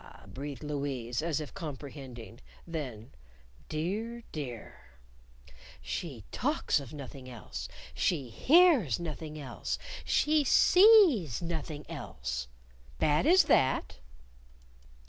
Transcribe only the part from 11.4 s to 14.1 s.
nothing else." "Bad as that?"